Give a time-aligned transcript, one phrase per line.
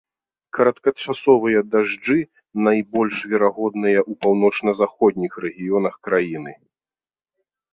[0.57, 2.17] Кароткачасовыя дажджы
[2.69, 6.53] найбольш верагодныя ў паўночна-заходніх рэгіёнах краіны.